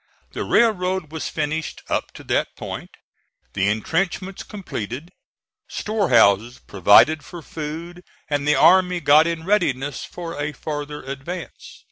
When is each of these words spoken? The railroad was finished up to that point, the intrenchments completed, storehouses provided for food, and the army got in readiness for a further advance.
The 0.31 0.43
railroad 0.43 1.11
was 1.11 1.29
finished 1.29 1.83
up 1.87 2.11
to 2.13 2.23
that 2.23 2.55
point, 2.55 2.89
the 3.53 3.67
intrenchments 3.67 4.41
completed, 4.41 5.11
storehouses 5.69 6.57
provided 6.57 7.23
for 7.23 7.43
food, 7.43 8.03
and 8.27 8.47
the 8.47 8.55
army 8.55 8.99
got 8.99 9.27
in 9.27 9.45
readiness 9.45 10.03
for 10.03 10.41
a 10.41 10.53
further 10.53 11.03
advance. 11.03 11.79